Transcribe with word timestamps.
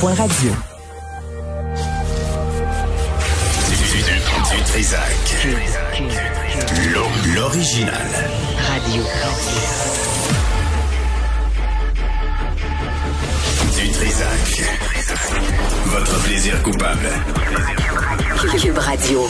cube.radio. 0.00 0.50
Du 4.50 4.62
Trisac. 4.64 5.00
L'original. 7.34 7.92
Radio. 8.68 9.02
Du 13.76 13.90
Trisac. 13.90 14.62
Votre 15.86 16.22
plaisir 16.22 16.62
coupable. 16.62 17.10
Cube 18.58 18.78
Radio. 18.78 19.28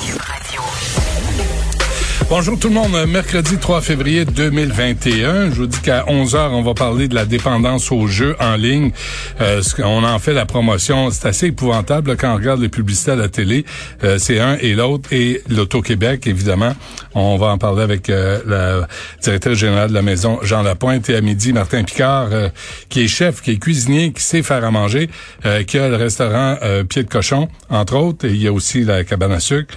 Bonjour 2.29 2.57
tout 2.59 2.69
le 2.69 2.75
monde, 2.75 2.93
mercredi 3.09 3.57
3 3.59 3.81
février 3.81 4.25
2021. 4.25 5.51
Je 5.51 5.57
vous 5.57 5.67
dis 5.67 5.81
qu'à 5.81 6.05
11h, 6.05 6.51
on 6.51 6.63
va 6.63 6.75
parler 6.75 7.09
de 7.09 7.15
la 7.15 7.25
dépendance 7.25 7.91
aux 7.91 8.07
jeux 8.07 8.37
en 8.39 8.55
ligne. 8.55 8.93
Euh, 9.41 9.61
on 9.79 10.05
en 10.05 10.19
fait 10.21 10.33
la 10.33 10.47
promotion. 10.47 11.11
C'est 11.11 11.27
assez 11.27 11.47
épouvantable 11.47 12.17
quand 12.17 12.33
on 12.33 12.37
regarde 12.37 12.61
les 12.61 12.69
publicités 12.69 13.11
à 13.13 13.17
la 13.17 13.29
télé. 13.29 13.65
Euh, 14.05 14.19
c'est 14.19 14.39
un 14.39 14.57
et 14.61 14.75
l'autre. 14.75 15.13
Et 15.13 15.43
l'Auto-Québec, 15.49 16.27
évidemment. 16.29 16.75
On 17.15 17.37
va 17.37 17.49
en 17.49 17.59
parler 17.59 17.83
avec 17.83 18.09
euh, 18.09 18.39
la 18.47 18.87
directrice 19.21 19.59
générale 19.59 19.89
de 19.89 19.95
la 19.95 20.03
maison, 20.03 20.39
Jean 20.43 20.63
Lapointe. 20.63 21.11
Et 21.11 21.17
à 21.17 21.21
midi, 21.21 21.53
Martin 21.53 21.83
Picard, 21.83 22.29
euh, 22.31 22.49
qui 22.89 23.03
est 23.03 23.09
chef, 23.09 23.43
qui 23.43 23.53
est 23.53 23.59
cuisinier, 23.59 24.13
qui 24.13 24.23
sait 24.23 24.43
faire 24.45 24.65
à 24.65 24.71
manger, 24.71 25.11
euh, 25.45 25.65
qui 25.65 25.79
a 25.79 25.89
le 25.89 25.97
restaurant 25.97 26.57
Pied 26.89 27.03
de 27.03 27.09
Cochon, 27.09 27.49
entre 27.69 27.97
autres. 27.97 28.27
Et 28.27 28.31
il 28.31 28.43
y 28.43 28.47
a 28.47 28.53
aussi 28.53 28.85
la 28.85 29.03
cabane 29.03 29.33
à 29.33 29.41
sucre. 29.41 29.75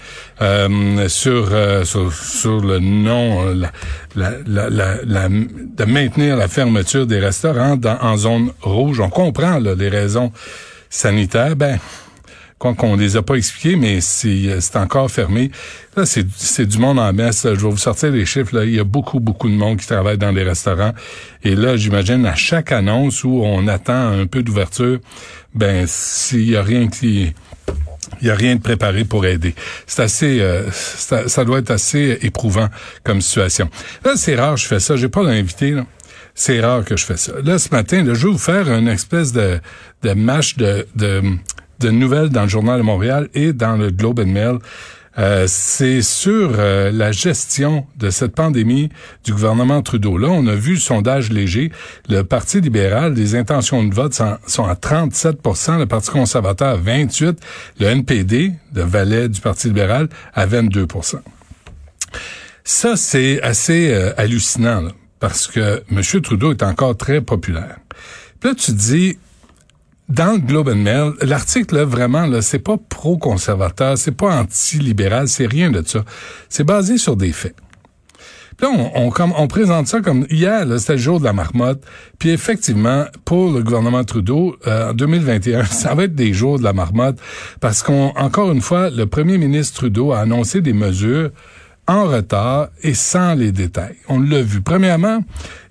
sur, 1.08 1.50
sur 1.86 2.12
sur 2.34 2.62
le 2.62 2.80
nom, 2.80 3.48
euh, 3.48 3.68
la, 4.16 4.32
la, 4.46 4.70
la, 5.06 5.30
de 5.30 5.86
maintenir 5.86 6.36
la 6.36 6.48
fermeture 6.48 7.08
des 7.08 7.20
restaurants 7.20 7.78
dans, 7.78 7.98
en 8.02 8.18
zone 8.18 8.52
rouge. 8.62 9.00
On 9.00 9.10
comprend 9.10 9.60
les 9.60 9.90
raisons 9.90 10.32
sanitaires. 10.90 11.56
Ben, 11.56 11.80
qu'on 12.72 12.96
les 12.96 13.18
a 13.18 13.22
pas 13.22 13.36
expliquées, 13.36 13.76
mais 13.76 14.00
c'est 14.00 14.76
encore 14.76 15.12
fermé. 15.12 15.52
Là, 15.98 16.06
c'est 16.06 16.66
du 16.66 16.78
monde 16.78 17.00
en 17.00 17.12
messe. 17.12 17.44
Je 17.44 17.50
vais 17.50 17.70
vous 17.70 17.78
sortir 17.78 18.12
les 18.12 18.26
chiffres. 18.26 18.56
Là. 18.56 18.64
Il 18.64 18.74
y 18.74 18.80
a 18.80 18.86
beaucoup, 18.86 19.20
beaucoup 19.20 19.50
de 19.50 19.56
monde 19.56 19.78
qui 19.78 19.88
travaille 19.88 20.18
dans 20.18 20.32
les 20.32 20.44
restaurants. 20.44 20.94
Et 21.44 21.56
là, 21.56 21.76
j'imagine, 21.76 22.26
à 22.26 22.36
chaque 22.36 22.72
annonce 22.72 23.26
où 23.26 23.42
on 23.44 23.68
attend 23.68 24.12
un 24.12 24.26
peu 24.28 24.44
d'ouverture, 24.44 25.00
ben, 25.54 25.86
s'il 25.88 26.50
y 26.50 26.56
a 26.56 26.64
rien 26.64 26.88
qui 26.88 27.34
il 28.22 28.28
y 28.28 28.32
a 28.32 28.36
rien 28.36 28.56
de 28.56 28.62
préparé 28.62 29.04
pour 29.04 29.26
aider. 29.26 29.56
C'est 29.88 30.04
assez, 30.04 30.42
euh, 30.42 30.70
ça, 30.72 31.46
doit 31.46 31.60
être 31.60 31.72
assez 31.72 32.18
éprouvant 32.22 32.70
comme 33.04 33.22
situation. 33.22 33.70
Là, 34.06 34.14
c'est 34.16 34.36
rare 34.36 34.56
que 34.56 34.62
je 34.62 34.68
fais 34.68 34.80
ça. 34.80 34.96
J'ai 34.96 35.10
pas 35.10 35.24
d'invité. 35.24 35.76
C'est 36.36 36.60
rare 36.62 36.84
que 36.84 36.98
je 36.98 37.06
fais 37.06 37.18
ça. 37.18 37.34
Là, 37.44 37.60
ce 37.60 37.70
matin, 37.70 38.04
je 38.06 38.12
vais 38.12 38.32
vous 38.32 38.38
faire 38.38 38.68
une 38.70 38.88
espèce 38.88 39.32
de, 39.32 39.60
de 40.02 40.14
match 40.14 40.58
de, 40.58 40.88
de, 40.96 41.22
de 41.80 41.90
nouvelles 41.90 42.30
dans 42.30 42.44
le 42.44 42.50
Journal 42.50 42.80
de 42.80 42.84
Montréal 42.84 43.30
et 43.34 43.54
dans 43.54 43.76
le 43.76 43.92
Globe 43.92 44.20
and 44.20 44.28
Mail. 44.28 44.58
Euh, 45.20 45.46
c'est 45.48 46.02
sur 46.02 46.56
euh, 46.58 46.92
la 46.92 47.12
gestion 47.12 47.86
de 47.98 48.10
cette 48.10 48.34
pandémie 48.34 48.90
du 49.24 49.32
gouvernement 49.32 49.82
Trudeau. 49.84 50.18
Là, 50.18 50.30
on 50.30 50.48
a 50.48 50.56
vu 50.56 50.74
le 50.74 50.80
sondage 50.80 51.32
léger. 51.32 51.72
Le 52.10 52.24
Parti 52.24 52.62
libéral, 52.62 53.14
les 53.14 53.36
intentions 53.36 53.84
de 53.84 53.94
vote 53.94 54.14
sont, 54.48 54.66
à 54.66 54.74
37% 54.74 55.78
le 55.78 55.86
Parti 55.86 56.10
conservateur 56.10 56.70
à 56.70 56.76
28 56.76 57.40
le 57.80 57.86
NPD, 57.88 58.54
le 58.74 58.82
valet 58.82 59.30
du 59.30 59.40
Parti 59.40 59.68
libéral, 59.68 60.10
à 60.34 60.48
22% 60.48 61.18
Ça, 62.64 62.96
c'est 62.96 63.42
assez 63.44 63.92
euh, 63.92 64.14
hallucinant, 64.18 64.88
parce 65.20 65.46
que 65.48 65.84
M. 65.92 66.02
Trudeau 66.22 66.52
est 66.52 66.64
encore 66.64 66.98
très 66.98 67.22
populaire. 67.22 67.78
Là, 68.44 68.54
tu 68.56 68.72
dis, 68.72 69.18
dans 70.10 70.34
le 70.34 70.40
Globe 70.40 70.70
and 70.70 70.76
Mail, 70.76 71.14
l'article 71.22 71.76
là 71.76 71.86
vraiment 71.86 72.26
là, 72.26 72.42
c'est 72.42 72.60
pas 72.60 72.78
pro-conservateur, 72.78 73.98
c'est 73.98 74.12
pas 74.12 74.36
anti-libéral, 74.36 75.28
c'est 75.28 75.48
rien 75.48 75.72
de 75.72 75.82
ça. 75.86 76.04
C'est 76.50 76.64
basé 76.64 76.98
sur 76.98 77.16
des 77.16 77.32
faits. 77.32 77.56
Puis 78.58 78.68
là, 78.68 78.92
on, 78.96 79.48
présente 79.48 79.88
ça 79.88 80.02
comme 80.02 80.28
hier, 80.30 80.68
c'était 80.78 80.94
le 80.94 81.00
jour 81.00 81.20
de 81.20 81.26
la 81.26 81.34
marmotte. 81.34 81.84
Puis 82.20 82.30
effectivement, 82.30 83.06
pour 83.26 83.52
le 83.52 83.64
gouvernement 83.64 84.04
Trudeau, 84.04 84.56
euh, 84.68 84.92
en 84.92 84.94
2021, 84.94 85.64
ça 85.66 85.96
va 85.96 86.04
être 86.04 86.16
des 86.16 86.34
jours 86.34 86.60
de 86.60 86.64
la 86.64 86.74
marmotte 86.74 87.18
parce 87.60 87.82
qu'encore 87.82 88.52
une 88.52 88.62
fois, 88.62 88.90
le 88.90 89.06
premier 89.06 89.38
ministre 89.38 89.78
Trudeau 89.78 90.12
a 90.12 90.20
annoncé 90.20 90.62
des 90.62 90.74
mesures 90.74 91.32
en 91.88 92.06
retard 92.06 92.70
et 92.82 92.94
sans 92.94 93.34
les 93.34 93.52
détails. 93.52 93.96
On 94.08 94.20
l'a 94.20 94.42
vu. 94.42 94.62
Premièrement, 94.62 95.24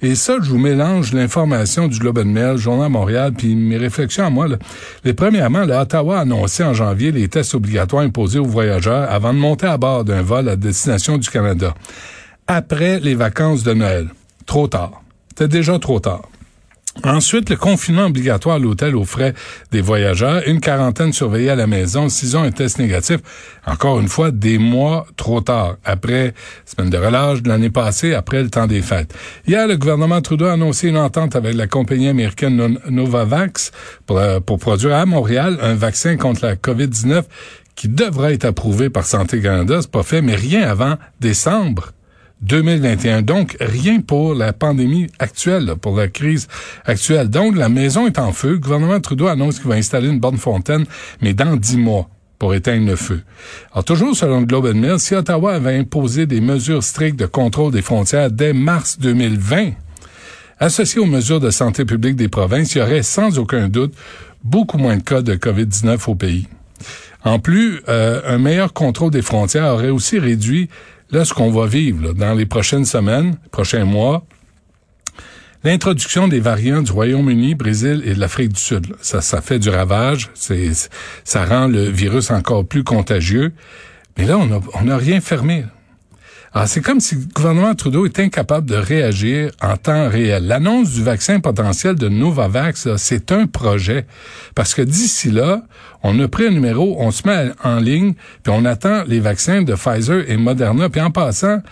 et 0.02 0.14
ça, 0.14 0.36
je 0.42 0.50
vous 0.50 0.58
mélange 0.58 1.12
l'information 1.12 1.88
du 1.88 1.98
Globe 1.98 2.18
and 2.18 2.26
Mail, 2.26 2.56
Journal 2.56 2.90
Montréal, 2.90 3.32
puis 3.36 3.54
mes 3.54 3.78
réflexions 3.78 4.26
à 4.26 4.30
moi. 4.30 4.48
Là. 4.48 4.56
Les 5.04 5.14
premièrement, 5.14 5.64
l'Ottawa 5.64 6.18
a 6.18 6.20
annoncé 6.22 6.64
en 6.64 6.74
janvier 6.74 7.12
les 7.12 7.28
tests 7.28 7.54
obligatoires 7.54 8.02
imposés 8.02 8.38
aux 8.38 8.44
voyageurs 8.44 9.10
avant 9.10 9.32
de 9.32 9.38
monter 9.38 9.66
à 9.66 9.78
bord 9.78 10.04
d'un 10.04 10.22
vol 10.22 10.48
à 10.48 10.56
destination 10.56 11.16
du 11.18 11.30
Canada. 11.30 11.74
Après 12.46 13.00
les 13.00 13.14
vacances 13.14 13.62
de 13.62 13.72
Noël. 13.72 14.08
Trop 14.44 14.66
tard. 14.66 15.02
C'était 15.28 15.48
déjà 15.48 15.78
trop 15.78 16.00
tard. 16.00 16.28
Ensuite, 17.04 17.48
le 17.48 17.56
confinement 17.56 18.04
obligatoire 18.04 18.56
à 18.56 18.58
l'hôtel 18.58 18.94
aux 18.94 19.06
frais 19.06 19.32
des 19.72 19.80
voyageurs, 19.80 20.42
une 20.46 20.60
quarantaine 20.60 21.12
surveillée 21.12 21.48
à 21.48 21.56
la 21.56 21.66
maison, 21.66 22.10
s'ils 22.10 22.36
ont 22.36 22.42
un 22.42 22.50
test 22.50 22.78
négatif. 22.78 23.18
Encore 23.66 23.98
une 23.98 24.08
fois, 24.08 24.30
des 24.30 24.58
mois 24.58 25.06
trop 25.16 25.40
tard, 25.40 25.76
après 25.84 26.34
semaine 26.66 26.90
de 26.90 26.98
relâche 26.98 27.42
de 27.42 27.48
l'année 27.48 27.70
passée, 27.70 28.12
après 28.14 28.42
le 28.42 28.50
temps 28.50 28.66
des 28.66 28.82
fêtes. 28.82 29.14
Hier, 29.46 29.66
le 29.66 29.78
gouvernement 29.78 30.20
Trudeau 30.20 30.44
a 30.46 30.52
annoncé 30.52 30.88
une 30.88 30.98
entente 30.98 31.34
avec 31.34 31.54
la 31.54 31.66
compagnie 31.66 32.08
américaine 32.08 32.78
Novavax 32.88 33.72
pour, 34.06 34.18
euh, 34.18 34.40
pour 34.40 34.58
produire 34.58 34.94
à 34.94 35.06
Montréal 35.06 35.58
un 35.62 35.74
vaccin 35.74 36.16
contre 36.16 36.44
la 36.44 36.56
COVID-19 36.56 37.22
qui 37.74 37.88
devrait 37.88 38.34
être 38.34 38.44
approuvé 38.44 38.90
par 38.90 39.06
Santé 39.06 39.40
Canada. 39.40 39.78
C'est 39.80 39.90
pas 39.90 40.02
fait, 40.02 40.20
mais 40.20 40.34
rien 40.34 40.68
avant 40.68 40.96
décembre 41.20 41.92
2021. 42.42 43.22
Donc, 43.22 43.56
rien 43.60 44.00
pour 44.00 44.34
la 44.34 44.52
pandémie 44.52 45.06
actuelle, 45.18 45.74
pour 45.80 45.96
la 45.96 46.08
crise 46.08 46.48
actuelle. 46.84 47.28
Donc, 47.28 47.56
la 47.56 47.68
maison 47.68 48.06
est 48.06 48.18
en 48.18 48.32
feu. 48.32 48.52
Le 48.52 48.58
gouvernement 48.58 49.00
Trudeau 49.00 49.28
annonce 49.28 49.58
qu'il 49.58 49.68
va 49.68 49.76
installer 49.76 50.08
une 50.08 50.20
bonne 50.20 50.38
fontaine, 50.38 50.84
mais 51.20 51.34
dans 51.34 51.56
dix 51.56 51.76
mois 51.76 52.08
pour 52.38 52.54
éteindre 52.54 52.88
le 52.88 52.96
feu. 52.96 53.22
Alors, 53.72 53.84
toujours 53.84 54.16
selon 54.16 54.40
le 54.40 54.46
Globe 54.46 54.66
and 54.66 54.78
Mail, 54.78 54.98
si 54.98 55.14
Ottawa 55.14 55.54
avait 55.54 55.78
imposé 55.78 56.26
des 56.26 56.40
mesures 56.40 56.82
strictes 56.82 57.18
de 57.18 57.26
contrôle 57.26 57.72
des 57.72 57.82
frontières 57.82 58.30
dès 58.30 58.52
mars 58.52 58.98
2020, 58.98 59.70
associées 60.58 61.00
aux 61.00 61.06
mesures 61.06 61.38
de 61.38 61.50
santé 61.50 61.84
publique 61.84 62.16
des 62.16 62.28
provinces, 62.28 62.74
il 62.74 62.78
y 62.78 62.82
aurait 62.82 63.04
sans 63.04 63.38
aucun 63.38 63.68
doute 63.68 63.94
beaucoup 64.42 64.78
moins 64.78 64.96
de 64.96 65.02
cas 65.02 65.22
de 65.22 65.34
COVID-19 65.36 66.10
au 66.10 66.14
pays. 66.16 66.48
En 67.24 67.38
plus, 67.38 67.80
euh, 67.88 68.20
un 68.26 68.38
meilleur 68.38 68.72
contrôle 68.72 69.12
des 69.12 69.22
frontières 69.22 69.72
aurait 69.72 69.90
aussi 69.90 70.18
réduit 70.18 70.68
Là, 71.12 71.26
ce 71.26 71.34
qu'on 71.34 71.50
va 71.50 71.66
vivre 71.66 72.14
dans 72.14 72.32
les 72.32 72.46
prochaines 72.46 72.86
semaines, 72.86 73.36
prochains 73.50 73.84
mois, 73.84 74.24
l'introduction 75.62 76.26
des 76.26 76.40
variants 76.40 76.80
du 76.80 76.90
Royaume-Uni, 76.90 77.54
Brésil 77.54 78.02
et 78.06 78.14
de 78.14 78.20
l'Afrique 78.20 78.54
du 78.54 78.60
Sud. 78.60 78.96
Ça, 79.02 79.20
ça 79.20 79.42
fait 79.42 79.58
du 79.58 79.68
ravage. 79.68 80.30
Ça 81.24 81.44
rend 81.44 81.68
le 81.68 81.82
virus 81.82 82.30
encore 82.30 82.66
plus 82.66 82.82
contagieux. 82.82 83.52
Mais 84.16 84.24
là, 84.24 84.38
on 84.38 84.84
n'a 84.84 84.96
rien 84.96 85.20
fermé. 85.20 85.64
Alors, 86.54 86.68
c'est 86.68 86.82
comme 86.82 87.00
si 87.00 87.14
le 87.14 87.22
gouvernement 87.34 87.74
Trudeau 87.74 88.04
est 88.04 88.20
incapable 88.20 88.68
de 88.68 88.74
réagir 88.74 89.52
en 89.62 89.78
temps 89.78 90.10
réel. 90.10 90.46
L'annonce 90.46 90.92
du 90.92 91.02
vaccin 91.02 91.40
potentiel 91.40 91.94
de 91.94 92.10
Novavax, 92.10 92.94
c'est 92.96 93.32
un 93.32 93.46
projet. 93.46 94.06
Parce 94.54 94.74
que 94.74 94.82
d'ici 94.82 95.30
là, 95.30 95.62
on 96.02 96.18
a 96.20 96.28
pris 96.28 96.48
un 96.48 96.50
numéro, 96.50 96.96
on 96.98 97.10
se 97.10 97.26
met 97.26 97.52
en 97.64 97.76
ligne, 97.76 98.12
puis 98.42 98.52
on 98.54 98.66
attend 98.66 99.04
les 99.06 99.20
vaccins 99.20 99.62
de 99.62 99.74
Pfizer 99.74 100.28
et 100.28 100.36
Moderna. 100.36 100.90
Puis 100.90 101.00
en 101.00 101.10
passant, 101.10 101.62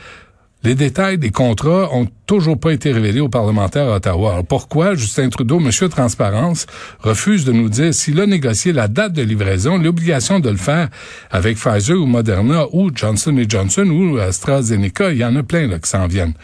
les 0.63 0.75
détails 0.75 1.17
des 1.17 1.31
contrats 1.31 1.89
ont 1.93 2.07
toujours 2.27 2.59
pas 2.59 2.73
été 2.73 2.93
révélés 2.93 3.21
aux 3.21 3.29
parlementaires 3.29 3.89
à 3.89 3.97
Ottawa. 3.97 4.33
Alors 4.33 4.47
pourquoi 4.47 4.95
Justin 4.95 5.31
Trudeau, 5.31 5.59
Monsieur 5.59 5.89
Transparence, 5.89 6.67
refuse 7.01 7.45
de 7.45 7.53
nous 7.53 7.69
dire 7.69 7.95
s'il 7.95 8.21
a 8.21 8.27
négocié 8.27 8.73
la 8.73 8.87
date 8.87 9.15
de 9.15 9.23
livraison, 9.23 9.79
l'obligation 9.79 10.39
de 10.39 10.51
le 10.51 10.57
faire 10.57 10.89
avec 11.31 11.57
Pfizer 11.57 11.97
ou 11.97 12.07
Moderna 12.07 12.67
ou 12.73 12.91
Johnson 12.95 13.43
Johnson 13.49 13.87
ou 13.89 14.19
AstraZeneca? 14.19 15.13
Il 15.13 15.19
y 15.19 15.25
en 15.25 15.37
a 15.37 15.43
plein 15.43 15.67
là, 15.67 15.79
qui 15.79 15.89
s'en 15.89 16.07
viennent. 16.07 16.35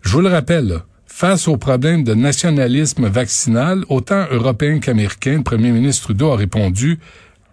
Je 0.00 0.10
vous 0.10 0.22
le 0.22 0.28
rappelle, 0.28 0.80
face 1.06 1.46
au 1.46 1.58
problème 1.58 2.02
de 2.02 2.14
nationalisme 2.14 3.08
vaccinal, 3.08 3.84
autant 3.90 4.26
européen 4.30 4.78
qu'américain, 4.78 5.36
le 5.36 5.42
premier 5.42 5.70
ministre 5.70 6.04
Trudeau 6.04 6.30
a 6.30 6.36
répondu 6.36 6.98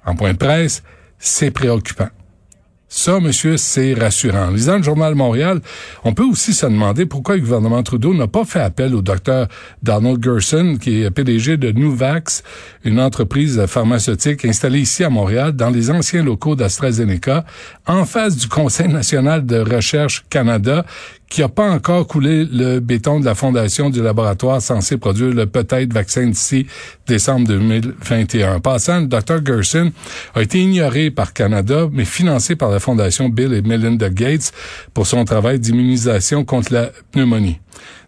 en 0.05 0.15
point 0.15 0.31
de 0.31 0.37
presse, 0.37 0.83
c'est 1.19 1.51
préoccupant. 1.51 2.07
Ça, 2.89 3.19
monsieur, 3.19 3.57
c'est 3.57 3.93
rassurant. 3.93 4.49
Lisant 4.49 4.77
le 4.77 4.83
Journal 4.83 5.13
Montréal, 5.13 5.59
on 6.05 6.13
peut 6.13 6.23
aussi 6.23 6.53
se 6.53 6.65
demander 6.65 7.05
pourquoi 7.05 7.35
le 7.35 7.41
gouvernement 7.41 7.83
Trudeau 7.83 8.13
n'a 8.13 8.27
pas 8.27 8.45
fait 8.45 8.61
appel 8.61 8.95
au 8.95 9.01
docteur 9.01 9.49
Donald 9.83 10.23
Gerson, 10.23 10.77
qui 10.79 11.03
est 11.03 11.11
PDG 11.11 11.57
de 11.57 11.73
Nuvax, 11.73 12.43
une 12.85 13.01
entreprise 13.01 13.65
pharmaceutique 13.65 14.45
installée 14.45 14.79
ici 14.79 15.03
à 15.03 15.09
Montréal, 15.09 15.51
dans 15.51 15.69
les 15.69 15.91
anciens 15.91 16.23
locaux 16.23 16.55
d'AstraZeneca, 16.55 17.43
en 17.87 18.05
face 18.05 18.37
du 18.37 18.47
Conseil 18.47 18.87
national 18.87 19.45
de 19.45 19.57
recherche 19.57 20.23
Canada, 20.29 20.85
qui 21.29 21.43
a 21.43 21.49
pas 21.49 21.69
encore 21.69 22.07
coulé 22.07 22.45
le 22.45 22.79
béton 22.79 23.19
de 23.19 23.25
la 23.25 23.35
fondation 23.35 23.89
du 23.89 24.01
laboratoire 24.01 24.61
censé 24.61 24.97
produire 24.97 25.33
le 25.33 25.45
peut-être 25.45 25.91
vaccin 25.93 26.25
d'ici 26.25 26.67
décembre 27.05 27.47
2021. 27.47 28.55
En 28.55 28.59
passant, 28.59 29.01
le 29.01 29.07
Dr. 29.07 29.45
Gerson 29.45 29.91
a 30.35 30.41
été 30.41 30.59
ignoré 30.59 31.11
par 31.11 31.33
Canada, 31.33 31.87
mais 31.91 32.05
financé 32.05 32.55
par 32.55 32.69
la 32.69 32.79
fondation 32.79 33.29
Bill 33.29 33.53
et 33.53 33.61
Melinda 33.61 34.09
Gates 34.09 34.53
pour 34.93 35.05
son 35.05 35.25
travail 35.25 35.59
d'immunisation 35.59 36.45
contre 36.45 36.73
la 36.73 36.91
pneumonie. 37.11 37.59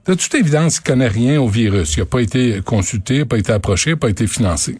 De 0.06 0.14
toute 0.14 0.34
évidence, 0.34 0.78
il 0.78 0.84
connaît 0.84 1.08
rien 1.08 1.40
au 1.42 1.48
virus. 1.48 1.96
Il 1.96 2.00
n'a 2.00 2.06
pas 2.06 2.22
été 2.22 2.62
consulté, 2.66 3.26
pas 3.26 3.38
été 3.38 3.52
approché, 3.52 3.96
pas 3.96 4.10
été 4.10 4.28
financé. 4.28 4.78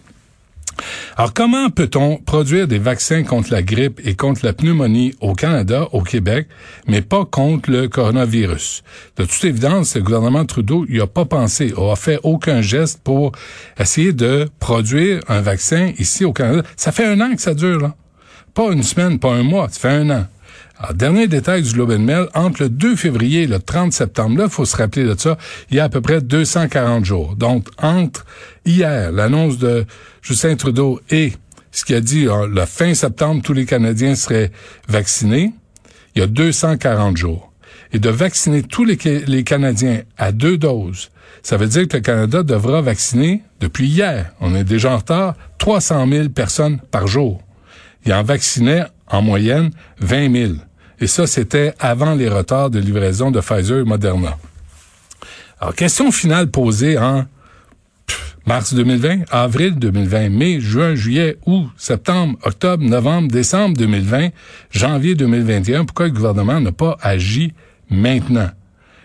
Alors, 1.18 1.34
comment 1.34 1.70
peut-on 1.70 2.18
produire 2.18 2.68
des 2.68 2.80
vaccins 2.80 3.24
contre 3.24 3.52
la 3.52 3.62
grippe 3.62 4.00
et 4.04 4.16
contre 4.16 4.46
la 4.46 4.54
pneumonie 4.54 5.14
au 5.22 5.34
Canada, 5.34 5.88
au 5.92 6.02
Québec, 6.02 6.48
mais 6.88 7.02
pas 7.02 7.26
contre 7.26 7.72
le 7.72 7.88
coronavirus? 7.88 8.84
De 9.18 9.26
toute 9.26 9.44
évidence, 9.44 9.96
le 9.96 10.02
gouvernement 10.02 10.46
Trudeau 10.46 10.86
n'y 10.88 11.00
a 11.00 11.08
pas 11.08 11.26
pensé, 11.26 11.74
a 11.78 11.96
fait 11.96 12.20
aucun 12.24 12.62
geste 12.62 13.02
pour 13.04 13.32
essayer 13.80 14.14
de 14.14 14.50
produire 14.60 15.22
un 15.28 15.42
vaccin 15.42 15.92
ici 15.98 16.26
au 16.26 16.34
Canada. 16.34 16.64
Ça 16.76 16.92
fait 16.92 17.06
un 17.06 17.20
an 17.22 17.36
que 17.36 17.42
ça 17.42 17.54
dure, 17.54 17.80
là. 17.80 17.96
Pas 18.54 18.72
une 18.72 18.84
semaine, 18.84 19.20
pas 19.20 19.32
un 19.32 19.44
mois, 19.44 19.70
ça 19.70 19.80
fait 19.80 19.96
un 19.96 20.10
an. 20.10 20.28
Alors, 20.82 20.94
dernier 20.94 21.28
détail 21.28 21.62
du 21.62 21.74
Globe 21.74 21.92
and 21.92 22.00
Mail, 22.00 22.28
entre 22.34 22.64
le 22.64 22.70
2 22.70 22.96
février 22.96 23.44
et 23.44 23.48
le 23.48 23.60
30 23.60 23.92
septembre, 23.92 24.38
là, 24.38 24.48
faut 24.48 24.64
se 24.64 24.78
rappeler 24.78 25.04
de 25.04 25.14
ça, 25.18 25.38
il 25.70 25.76
y 25.76 25.80
a 25.82 25.84
à 25.84 25.90
peu 25.90 26.00
près 26.00 26.22
240 26.22 27.04
jours. 27.04 27.36
Donc, 27.36 27.68
entre 27.80 28.26
hier, 28.66 29.12
l'annonce 29.12 29.58
de 29.58 29.86
Justin 30.22 30.56
Trudeau 30.56 31.02
et 31.10 31.34
ce 31.72 31.84
qui 31.84 31.94
a 31.94 32.00
dit, 32.00 32.26
le 32.26 32.66
fin 32.66 32.94
septembre, 32.94 33.42
tous 33.44 33.52
les 33.52 33.66
Canadiens 33.66 34.16
seraient 34.16 34.52
vaccinés, 34.88 35.52
il 36.16 36.20
y 36.20 36.22
a 36.22 36.28
240 36.28 37.18
jours. 37.18 37.52
Et 37.92 38.00
de 38.00 38.10
vacciner 38.10 38.64
tous 38.64 38.86
les, 38.86 38.98
les 39.28 39.44
Canadiens 39.44 40.04
à 40.18 40.32
deux 40.32 40.58
doses, 40.58 41.10
ça 41.44 41.58
veut 41.58 41.68
dire 41.68 41.90
que 41.90 41.98
le 41.98 42.02
Canada 42.02 42.42
devra 42.42 42.82
vacciner, 42.82 43.44
depuis 43.60 43.88
hier, 43.88 44.32
on 44.40 44.56
est 44.56 44.64
déjà 44.64 44.94
en 44.94 44.98
retard, 44.98 45.36
300 45.58 46.08
000 46.08 46.30
personnes 46.30 46.80
par 46.90 47.08
jour. 47.08 47.44
Il 48.06 48.14
en 48.14 48.24
vaccinait 48.24 48.86
en 49.08 49.22
moyenne 49.22 49.72
20 50.00 50.32
000. 50.32 50.54
Et 51.02 51.08
ça, 51.08 51.28
c'était 51.28 51.74
avant 51.80 52.16
les 52.16 52.28
retards 52.28 52.70
de 52.70 52.80
livraison 52.80 53.32
de 53.32 53.40
Pfizer 53.40 53.80
et 53.80 53.84
Moderna. 53.84 54.38
Alors, 55.60 55.76
question 55.76 56.12
finale 56.12 56.50
posée 56.50 56.98
en 56.98 57.26
mars 58.46 58.74
2020, 58.74 59.32
avril 59.32 59.76
2020, 59.76 60.30
mai, 60.30 60.60
juin, 60.60 60.96
juillet, 60.96 61.38
août, 61.46 61.68
septembre, 61.78 62.38
octobre, 62.44 62.84
novembre, 62.84 63.30
décembre 63.30 63.78
2020, 63.78 64.30
janvier 64.72 65.16
2021. 65.16 65.86
Pourquoi 65.86 66.08
le 66.08 66.14
gouvernement 66.14 66.60
n'a 66.60 66.72
pas 66.72 66.98
agi 67.02 67.54
maintenant? 67.90 68.50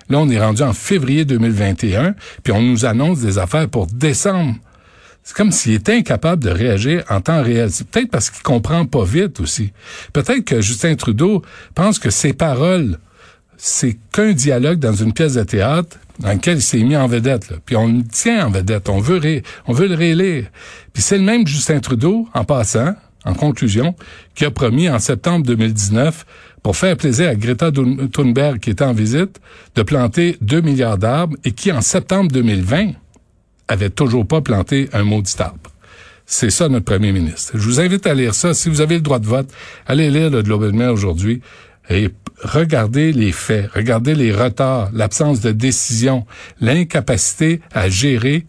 Là, 0.09 0.19
on 0.19 0.29
est 0.29 0.41
rendu 0.41 0.63
en 0.63 0.73
février 0.73 1.25
2021, 1.25 2.15
puis 2.43 2.53
on 2.53 2.63
nous 2.63 2.85
annonce 2.85 3.21
des 3.21 3.39
affaires 3.39 3.69
pour 3.69 3.87
décembre 3.87 4.55
c'est 5.25 5.35
comme 5.35 5.53
s'il 5.53 5.73
était 5.73 5.97
incapable 5.97 6.45
de 6.45 6.51
réagir 6.51 7.03
en 7.09 7.23
temps 7.23 7.43
réel. 7.43 7.71
Peut-être 7.91 8.11
parce 8.11 8.29
qu'il 8.31 8.43
comprend 8.43 8.85
pas 8.85 9.05
vite 9.05 9.41
aussi. 9.41 9.73
Peut-être 10.13 10.45
que 10.45 10.61
Justin 10.61 10.95
Trudeau 10.97 11.43
pense 11.75 11.99
que 11.99 12.11
ses 12.11 12.35
paroles, 12.35 12.99
c'est 13.57 13.97
qu'un 14.13 14.33
dialogue 14.33 14.79
dans 14.79 14.93
une 14.93 15.15
pièce 15.15 15.35
de 15.35 15.43
théâtre 15.43 15.97
dans 16.19 16.33
lequel 16.33 16.59
il 16.59 16.63
s'est 16.63 16.83
mis 16.83 16.97
en 16.97 17.07
vedette. 17.07 17.55
Puis 17.65 17.75
on 17.75 17.87
le 17.87 18.05
tient 18.05 18.47
en 18.47 18.51
vedette. 18.51 18.91
On 18.91 18.99
veut, 18.99 19.43
on 19.67 19.73
veut 19.73 19.89
le 19.89 19.95
réélire. 19.95 20.47
Puis 20.93 21.03
c'est 21.03 21.17
le 21.17 21.25
même 21.25 21.47
Justin 21.47 21.81
Trudeau, 21.81 22.29
en 22.35 22.45
passant, 22.45 22.95
en 23.25 23.33
conclusion, 23.33 23.97
qui 24.35 24.45
a 24.45 24.51
promis 24.51 24.91
en 24.91 24.99
septembre 24.99 25.47
2019 25.47 26.27
pour 26.63 26.77
faire 26.77 26.99
plaisir 26.99 27.31
à 27.31 27.35
Greta 27.35 27.71
Thunberg 27.73 28.59
qui 28.59 28.71
était 28.71 28.85
en 28.85 28.93
visite, 28.93 29.41
de 29.75 29.83
planter 29.83 30.37
2 30.43 30.61
milliards 30.61 30.99
d'arbres 30.99 31.37
et 31.45 31.53
qui, 31.53 31.73
en 31.73 31.81
septembre 31.81 32.31
2020, 32.31 32.93
avait 33.69 33.91
toujours 33.91 34.27
pas 34.27 34.41
planté 34.41 34.89
un 34.93 35.05
maudit 35.05 35.35
arbre. 35.39 35.71
C'est 36.27 36.51
ça 36.51 36.69
notre 36.69 36.87
premier 36.87 37.13
ministre. 37.13 37.53
Je 37.55 37.67
vous 37.67 37.81
invite 37.81 38.07
à 38.07 38.15
lire 38.15 38.35
ça. 38.35 38.55
Si 38.55 38.69
vous 38.69 38.81
avez 38.81 38.97
le 38.97 39.03
droit 39.03 39.19
de 39.19 39.27
vote, 39.27 39.51
allez 39.87 40.11
lire 40.11 40.31
le 40.31 40.43
Global 40.43 40.73
Mail 40.73 40.89
aujourd'hui 40.89 41.43
et 41.91 42.09
regardez 42.43 43.13
les 43.13 43.33
faits, 43.33 43.71
regardez 43.75 44.15
les 44.15 44.33
retards, 44.33 44.91
l'absence 44.93 45.41
de 45.41 45.53
décision, 45.53 46.27
l'incapacité 46.61 47.61
à 47.73 47.91
gérer 47.91 48.47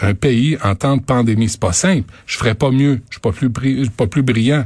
un, 0.00 0.14
pays 0.14 0.56
en 0.62 0.74
temps 0.74 0.96
de 0.96 1.02
pandémie. 1.02 1.48
C'est 1.50 1.60
pas 1.60 1.74
simple. 1.74 2.10
Je 2.26 2.38
ferais 2.38 2.54
pas 2.54 2.70
mieux. 2.70 3.02
Je 3.10 3.14
suis 3.14 3.20
pas 3.20 3.32
plus, 3.32 3.50
pas 3.90 4.06
plus 4.06 4.22
brillant. 4.22 4.64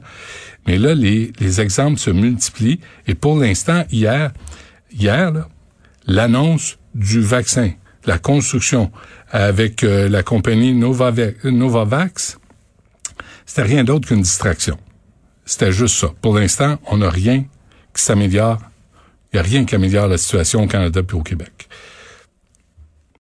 Mais 0.67 0.79
là, 0.79 0.95
les, 0.95 1.33
les 1.41 1.61
exemples 1.61 1.99
se 1.99 2.11
multiplient. 2.11 2.79
Et 3.09 3.15
pour 3.15 3.37
l'instant, 3.37 3.85
hier, 3.91 4.33
hier, 4.97 5.33
l'annonce 6.07 6.79
du 6.95 7.21
vaccin, 7.21 7.73
la 8.07 8.19
construction, 8.19 8.91
avec 9.31 9.83
euh, 9.83 10.09
la 10.09 10.23
compagnie 10.23 10.75
Novavax, 10.75 12.39
c'était 13.47 13.63
rien 13.63 13.85
d'autre 13.85 14.09
qu'une 14.09 14.23
distraction. 14.23 14.79
C'était 15.45 15.73
juste 15.73 15.97
ça. 15.97 16.09
Pour 16.23 16.37
l'instant, 16.39 16.79
on 16.87 16.99
n'a 16.99 17.11
rien 17.11 17.45
qui 17.95 18.03
s'améliore. 18.03 18.59
Il 19.33 19.37
n'y 19.37 19.41
a 19.41 19.43
rien 19.43 19.65
qui 19.65 19.75
améliore 19.75 20.09
la 20.09 20.19
situation 20.19 20.63
au 20.63 20.67
Canada 20.67 21.01
et 21.09 21.15
au 21.15 21.23
Québec. 21.23 21.69